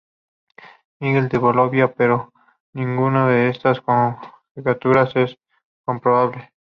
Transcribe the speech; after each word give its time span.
Miguel 0.99 1.29
de 1.29 1.37
Bolonia, 1.37 1.93
pero 1.93 2.33
ninguna 2.73 3.27
de 3.27 3.49
estas 3.49 3.81
conjeturas 3.81 5.15
es 5.15 5.37
comprobable. 5.85 6.51